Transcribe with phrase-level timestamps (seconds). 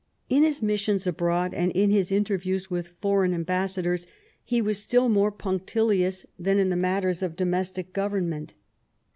[0.29, 4.07] In his missions al)road, and in his interviews with foreign ambassadors,
[4.43, 8.55] he was still more punctilious than in tiie matters of domestic government.